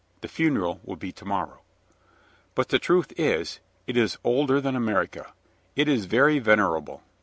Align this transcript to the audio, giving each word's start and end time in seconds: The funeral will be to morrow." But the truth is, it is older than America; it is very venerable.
The 0.21 0.27
funeral 0.27 0.81
will 0.83 0.95
be 0.95 1.11
to 1.11 1.25
morrow." 1.25 1.61
But 2.55 2.69
the 2.69 2.79
truth 2.79 3.13
is, 3.19 3.59
it 3.85 3.95
is 3.95 4.17
older 4.23 4.59
than 4.59 4.75
America; 4.75 5.31
it 5.75 5.87
is 5.87 6.05
very 6.05 6.39
venerable. 6.39 7.03